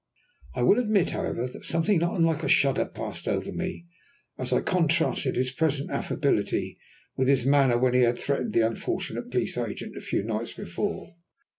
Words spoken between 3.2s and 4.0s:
over me